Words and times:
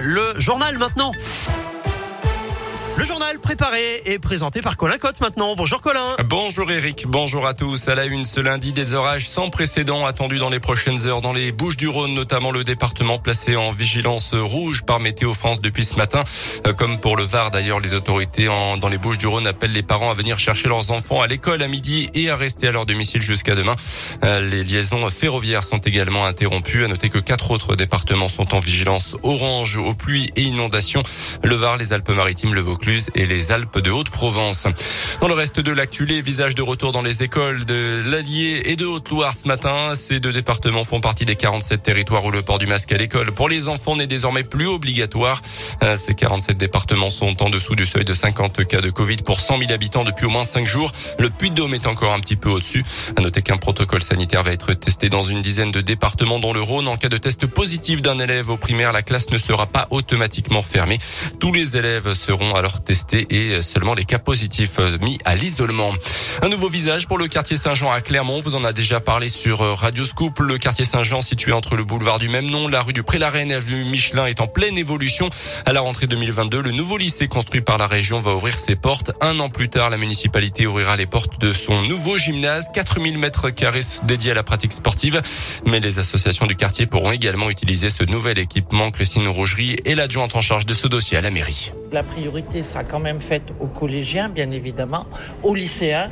le 0.00 0.38
journal 0.38 0.78
maintenant. 0.78 1.12
Le 3.00 3.06
journal 3.06 3.38
préparé 3.38 4.02
et 4.04 4.18
présenté 4.18 4.60
par 4.60 4.76
Colin 4.76 4.98
Cotte 4.98 5.22
maintenant. 5.22 5.54
Bonjour 5.56 5.80
Colin. 5.80 6.16
Bonjour 6.26 6.70
Eric, 6.70 7.06
bonjour 7.08 7.46
à 7.46 7.54
tous. 7.54 7.88
À 7.88 7.94
la 7.94 8.04
une 8.04 8.26
ce 8.26 8.42
lundi, 8.42 8.74
des 8.74 8.92
orages 8.92 9.26
sans 9.26 9.48
précédent 9.48 10.04
attendus 10.04 10.38
dans 10.38 10.50
les 10.50 10.60
prochaines 10.60 11.06
heures 11.06 11.22
dans 11.22 11.32
les 11.32 11.50
Bouches 11.50 11.78
du 11.78 11.88
Rhône, 11.88 12.12
notamment 12.12 12.50
le 12.50 12.62
département 12.62 13.18
placé 13.18 13.56
en 13.56 13.72
vigilance 13.72 14.34
rouge 14.34 14.82
par 14.82 15.00
Météo 15.00 15.32
France 15.32 15.62
depuis 15.62 15.86
ce 15.86 15.94
matin. 15.94 16.24
Euh, 16.66 16.74
comme 16.74 17.00
pour 17.00 17.16
le 17.16 17.22
Var 17.22 17.50
d'ailleurs, 17.50 17.80
les 17.80 17.94
autorités 17.94 18.44
dans 18.44 18.88
les 18.90 18.98
Bouches 18.98 19.16
du 19.16 19.26
Rhône 19.26 19.46
appellent 19.46 19.72
les 19.72 19.82
parents 19.82 20.10
à 20.10 20.14
venir 20.14 20.38
chercher 20.38 20.68
leurs 20.68 20.90
enfants 20.90 21.22
à 21.22 21.26
l'école 21.26 21.62
à 21.62 21.68
midi 21.68 22.10
et 22.12 22.28
à 22.28 22.36
rester 22.36 22.68
à 22.68 22.72
leur 22.72 22.84
domicile 22.84 23.22
jusqu'à 23.22 23.54
demain. 23.54 23.76
Euh, 24.24 24.46
les 24.46 24.62
liaisons 24.62 25.08
ferroviaires 25.08 25.64
sont 25.64 25.78
également 25.78 26.26
interrompues. 26.26 26.84
À 26.84 26.88
noter 26.88 27.08
que 27.08 27.18
quatre 27.18 27.50
autres 27.50 27.76
départements 27.76 28.28
sont 28.28 28.54
en 28.54 28.58
vigilance 28.58 29.16
orange 29.22 29.78
aux 29.78 29.94
pluies 29.94 30.30
et 30.36 30.42
inondations. 30.42 31.02
Le 31.42 31.54
Var, 31.54 31.78
les 31.78 31.94
Alpes-Maritimes, 31.94 32.52
le 32.52 32.60
Vaucluse 32.60 32.89
et 33.14 33.26
les 33.26 33.52
Alpes 33.52 33.78
de 33.78 33.90
Haute-Provence. 33.90 34.66
Dans 35.20 35.28
le 35.28 35.34
reste 35.34 35.60
de 35.60 35.72
l'actu, 35.72 36.06
les 36.06 36.22
visages 36.22 36.54
de 36.54 36.62
retour 36.62 36.92
dans 36.92 37.02
les 37.02 37.22
écoles 37.22 37.64
de 37.64 38.02
l'Allier 38.06 38.62
et 38.64 38.76
de 38.76 38.86
Haute-Loire 38.86 39.32
ce 39.34 39.46
matin. 39.46 39.94
Ces 39.94 40.20
deux 40.20 40.32
départements 40.32 40.84
font 40.84 41.00
partie 41.00 41.24
des 41.24 41.36
47 41.36 41.82
territoires 41.82 42.24
où 42.24 42.30
le 42.30 42.42
port 42.42 42.58
du 42.58 42.66
masque 42.66 42.92
à 42.92 42.96
l'école 42.96 43.32
pour 43.32 43.48
les 43.48 43.68
enfants 43.68 43.96
n'est 43.96 44.06
désormais 44.06 44.44
plus 44.44 44.66
obligatoire. 44.66 45.40
Euh, 45.82 45.96
ces 45.96 46.14
47 46.14 46.56
départements 46.56 47.10
sont 47.10 47.42
en 47.42 47.50
dessous 47.50 47.76
du 47.76 47.86
seuil 47.86 48.04
de 48.04 48.14
50 48.14 48.64
cas 48.66 48.80
de 48.80 48.90
Covid 48.90 49.18
pour 49.24 49.40
100 49.40 49.58
000 49.58 49.72
habitants 49.72 50.04
depuis 50.04 50.26
au 50.26 50.30
moins 50.30 50.44
5 50.44 50.66
jours. 50.66 50.92
Le 51.18 51.30
Puy-de-Dôme 51.30 51.74
est 51.74 51.86
encore 51.86 52.12
un 52.12 52.20
petit 52.20 52.36
peu 52.36 52.50
au-dessus. 52.50 52.84
À 53.16 53.20
noter 53.20 53.42
qu'un 53.42 53.58
protocole 53.58 54.02
sanitaire 54.02 54.42
va 54.42 54.52
être 54.52 54.72
testé 54.74 55.08
dans 55.08 55.22
une 55.22 55.42
dizaine 55.42 55.70
de 55.70 55.80
départements 55.80 56.40
dont 56.40 56.52
le 56.52 56.62
Rhône. 56.62 56.88
En 56.88 56.96
cas 56.96 57.08
de 57.08 57.18
test 57.18 57.46
positif 57.46 58.02
d'un 58.02 58.18
élève 58.18 58.50
au 58.50 58.56
primaire, 58.56 58.92
la 58.92 59.02
classe 59.02 59.30
ne 59.30 59.38
sera 59.38 59.66
pas 59.66 59.86
automatiquement 59.90 60.62
fermée. 60.62 60.98
Tous 61.38 61.52
les 61.52 61.76
élèves 61.76 62.14
seront 62.14 62.54
alors 62.54 62.79
testés 62.80 63.26
et 63.30 63.62
seulement 63.62 63.94
les 63.94 64.04
cas 64.04 64.18
positifs 64.18 64.78
euh, 64.78 64.98
mis 65.00 65.18
à 65.24 65.34
l'isolement. 65.34 65.92
Un 66.42 66.48
nouveau 66.48 66.68
visage 66.68 67.06
pour 67.06 67.18
le 67.18 67.28
quartier 67.28 67.56
Saint-Jean 67.56 67.90
à 67.90 68.00
Clermont. 68.00 68.40
Vous 68.40 68.54
en 68.54 68.64
a 68.64 68.72
déjà 68.72 69.00
parlé 69.00 69.28
sur 69.28 69.62
euh, 69.62 69.74
Radio 69.74 70.04
Scoop. 70.04 70.38
Le 70.40 70.58
quartier 70.58 70.84
Saint-Jean 70.84 71.20
situé 71.20 71.52
entre 71.52 71.76
le 71.76 71.84
boulevard 71.84 72.18
du 72.18 72.28
même 72.28 72.50
nom, 72.50 72.68
la 72.68 72.82
rue 72.82 72.92
du 72.92 73.02
Pré-la-Reine 73.02 73.50
et 73.50 73.54
l'avenue 73.54 73.84
Michelin 73.84 74.26
est 74.26 74.40
en 74.40 74.46
pleine 74.46 74.78
évolution. 74.78 75.28
À 75.66 75.72
la 75.72 75.80
rentrée 75.80 76.06
2022, 76.06 76.62
le 76.62 76.70
nouveau 76.70 76.96
lycée 76.98 77.28
construit 77.28 77.60
par 77.60 77.78
la 77.78 77.86
région 77.86 78.20
va 78.20 78.34
ouvrir 78.34 78.54
ses 78.54 78.76
portes. 78.76 79.12
Un 79.20 79.38
an 79.40 79.48
plus 79.48 79.68
tard, 79.68 79.90
la 79.90 79.96
municipalité 79.96 80.66
ouvrira 80.66 80.96
les 80.96 81.06
portes 81.06 81.40
de 81.40 81.52
son 81.52 81.82
nouveau 81.82 82.16
gymnase, 82.16 82.70
4000 82.72 83.18
mètres 83.18 83.50
carrés 83.50 83.80
dédiés 84.04 84.32
à 84.32 84.34
la 84.34 84.42
pratique 84.42 84.72
sportive. 84.72 85.20
Mais 85.66 85.80
les 85.80 85.98
associations 85.98 86.46
du 86.46 86.56
quartier 86.56 86.86
pourront 86.86 87.12
également 87.12 87.50
utiliser 87.50 87.90
ce 87.90 88.04
nouvel 88.04 88.38
équipement. 88.38 88.90
Christine 88.90 89.28
Rougerie 89.28 89.76
est 89.84 89.94
l'adjointe 89.94 90.34
en 90.36 90.40
charge 90.40 90.66
de 90.66 90.74
ce 90.74 90.88
dossier 90.88 91.16
à 91.16 91.20
la 91.20 91.30
mairie. 91.30 91.72
La 91.92 92.02
priorité 92.04 92.62
sera 92.62 92.84
quand 92.84 93.00
même 93.00 93.20
faite 93.20 93.52
aux 93.58 93.66
collégiens, 93.66 94.28
bien 94.28 94.50
évidemment, 94.50 95.06
aux 95.42 95.54
lycéens 95.54 96.10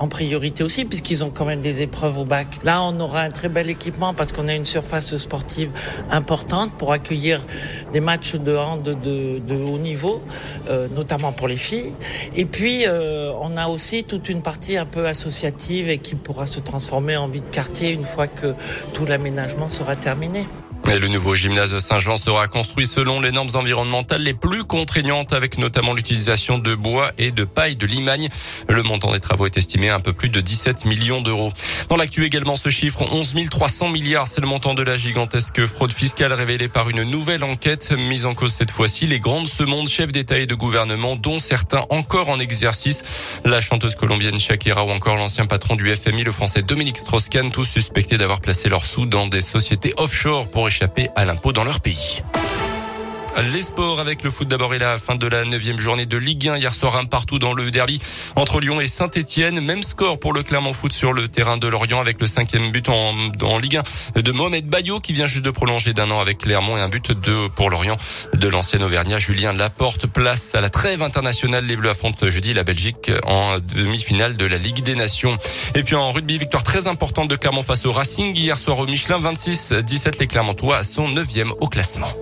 en 0.00 0.08
priorité 0.08 0.64
aussi, 0.64 0.86
puisqu'ils 0.86 1.22
ont 1.24 1.30
quand 1.30 1.44
même 1.44 1.60
des 1.60 1.82
épreuves 1.82 2.16
au 2.16 2.24
bac. 2.24 2.46
Là, 2.64 2.82
on 2.82 2.98
aura 3.00 3.20
un 3.20 3.28
très 3.28 3.50
bel 3.50 3.68
équipement 3.68 4.14
parce 4.14 4.32
qu'on 4.32 4.48
a 4.48 4.54
une 4.54 4.64
surface 4.64 5.14
sportive 5.18 5.74
importante 6.10 6.72
pour 6.78 6.92
accueillir 6.92 7.44
des 7.92 8.00
matchs 8.00 8.36
de 8.36 8.56
hand 8.56 8.82
de, 8.82 9.54
haut 9.54 9.78
niveau, 9.78 10.22
euh, 10.70 10.88
notamment 10.96 11.32
pour 11.32 11.48
les 11.48 11.58
filles. 11.58 11.92
Et 12.34 12.46
puis, 12.46 12.86
euh, 12.86 13.30
on 13.42 13.58
a 13.58 13.68
aussi 13.68 14.04
toute 14.04 14.30
une 14.30 14.40
partie 14.40 14.78
un 14.78 14.86
peu 14.86 15.06
associative 15.06 15.90
et 15.90 15.98
qui 15.98 16.14
pourra 16.14 16.46
se 16.46 16.60
transformer 16.60 17.18
en 17.18 17.28
vie 17.28 17.42
de 17.42 17.50
quartier 17.50 17.90
une 17.90 18.04
fois 18.04 18.26
que 18.26 18.54
tout 18.94 19.04
l'aménagement 19.04 19.68
sera 19.68 19.96
terminé. 19.96 20.46
Et 20.88 20.98
le 20.98 21.06
nouveau 21.06 21.36
gymnase 21.36 21.78
Saint-Jean 21.78 22.16
sera 22.16 22.48
construit 22.48 22.86
selon 22.86 23.20
les 23.20 23.30
normes 23.30 23.50
environnementales 23.54 24.22
les 24.22 24.34
plus 24.34 24.64
contraignantes 24.64 25.32
avec 25.32 25.56
notamment 25.56 25.94
l'utilisation 25.94 26.58
de 26.58 26.74
bois 26.74 27.12
et 27.16 27.30
de 27.30 27.44
paille 27.44 27.76
de 27.76 27.86
Limagne. 27.86 28.28
Le 28.68 28.82
montant 28.82 29.12
des 29.12 29.20
travaux 29.20 29.46
est 29.46 29.56
estimé 29.56 29.88
à 29.88 29.94
un 29.94 30.00
peu 30.00 30.12
plus 30.12 30.30
de 30.30 30.40
17 30.40 30.86
millions 30.86 31.20
d'euros. 31.20 31.52
Dans 31.88 31.96
l'actu 31.96 32.24
également 32.24 32.56
ce 32.56 32.70
chiffre, 32.70 33.02
11 33.02 33.34
300 33.50 33.90
milliards, 33.90 34.26
c'est 34.26 34.40
le 34.40 34.48
montant 34.48 34.74
de 34.74 34.82
la 34.82 34.96
gigantesque 34.96 35.64
fraude 35.66 35.92
fiscale 35.92 36.32
révélée 36.32 36.68
par 36.68 36.90
une 36.90 37.04
nouvelle 37.04 37.44
enquête 37.44 37.92
mise 37.92 38.26
en 38.26 38.34
cause 38.34 38.52
cette 38.52 38.72
fois-ci. 38.72 39.06
Les 39.06 39.20
grandes 39.20 39.48
semondes 39.48 39.88
chefs 39.88 40.10
d'État 40.10 40.38
et 40.38 40.46
de 40.46 40.54
gouvernement 40.54 41.14
dont 41.14 41.38
certains 41.38 41.84
encore 41.90 42.30
en 42.30 42.38
exercice. 42.38 43.40
La 43.44 43.60
chanteuse 43.60 43.94
colombienne 43.94 44.38
Shakira 44.38 44.84
ou 44.84 44.90
encore 44.90 45.16
l'ancien 45.16 45.46
patron 45.46 45.76
du 45.76 45.94
FMI, 45.94 46.24
le 46.24 46.32
français 46.32 46.62
Dominique 46.62 46.98
Strauss-Kahn, 46.98 47.52
tous 47.52 47.64
suspectés 47.64 48.18
d'avoir 48.18 48.40
placé 48.40 48.68
leurs 48.68 48.84
sous 48.84 49.06
dans 49.06 49.28
des 49.28 49.40
sociétés 49.40 49.94
offshore 49.96 50.50
pour 50.50 50.69
échapper 50.70 51.10
à 51.16 51.24
l'impôt 51.24 51.52
dans 51.52 51.64
leur 51.64 51.80
pays. 51.80 52.22
Les 53.36 53.62
sports 53.62 54.00
avec 54.00 54.22
le 54.24 54.30
foot 54.30 54.48
d'abord 54.48 54.74
et 54.74 54.78
la 54.78 54.98
fin 54.98 55.14
de 55.14 55.26
la 55.26 55.44
neuvième 55.44 55.78
journée 55.78 56.04
de 56.04 56.18
Ligue 56.18 56.48
1 56.48 56.56
hier 56.58 56.72
soir 56.74 56.96
un 56.96 57.04
partout 57.04 57.38
dans 57.38 57.54
le 57.54 57.70
derby 57.70 58.00
entre 58.34 58.60
Lyon 58.60 58.80
et 58.80 58.88
Saint-Etienne. 58.88 59.60
Même 59.60 59.82
score 59.82 60.18
pour 60.18 60.32
le 60.32 60.42
Clermont 60.42 60.72
Foot 60.72 60.92
sur 60.92 61.12
le 61.12 61.28
terrain 61.28 61.56
de 61.56 61.66
Lorient 61.68 62.00
avec 62.00 62.20
le 62.20 62.26
cinquième 62.26 62.70
but 62.70 62.88
en, 62.88 63.12
Ligue 63.58 63.80
1 64.16 64.20
de 64.20 64.32
Mohamed 64.32 64.66
Bayo 64.66 64.98
qui 64.98 65.12
vient 65.12 65.26
juste 65.26 65.44
de 65.44 65.50
prolonger 65.50 65.92
d'un 65.92 66.10
an 66.10 66.20
avec 66.20 66.38
Clermont 66.38 66.76
et 66.76 66.80
un 66.80 66.88
but 66.88 67.12
de 67.12 67.48
pour 67.48 67.70
Lorient 67.70 67.96
de 68.34 68.48
l'ancien 68.48 68.82
Auvergnat 68.82 69.18
Julien 69.18 69.52
Laporte. 69.52 70.06
Place 70.06 70.54
à 70.54 70.60
la 70.60 70.68
trêve 70.68 71.02
internationale. 71.02 71.64
Les 71.64 71.76
Bleus 71.76 71.90
affrontent 71.90 72.28
jeudi 72.28 72.52
la 72.52 72.64
Belgique 72.64 73.10
en 73.24 73.58
demi-finale 73.58 74.36
de 74.36 74.44
la 74.44 74.58
Ligue 74.58 74.82
des 74.82 74.96
Nations. 74.96 75.38
Et 75.74 75.82
puis 75.84 75.94
en 75.94 76.10
rugby, 76.10 76.36
victoire 76.36 76.64
très 76.64 76.88
importante 76.88 77.28
de 77.28 77.36
Clermont 77.36 77.62
face 77.62 77.86
au 77.86 77.92
Racing 77.92 78.36
hier 78.36 78.58
soir 78.58 78.80
au 78.80 78.86
Michelin 78.86 79.20
26-17. 79.20 80.18
Les 80.18 80.26
Clermontois 80.26 80.82
sont 80.82 81.08
neuvième 81.08 81.52
au 81.60 81.68
classement. 81.68 82.12